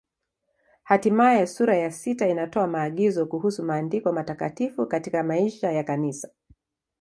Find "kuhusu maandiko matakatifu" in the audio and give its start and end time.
3.25-4.85